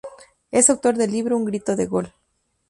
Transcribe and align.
Es 0.49 0.71
autor 0.71 0.97
del 0.97 1.11
libro 1.11 1.37
"Un 1.37 1.45
grito 1.45 1.75
de 1.75 1.85
gol. 1.85 2.11